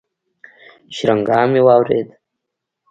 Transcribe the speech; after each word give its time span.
شرنگا 0.95 1.39
مې 1.51 1.61
واورېد. 1.65 2.07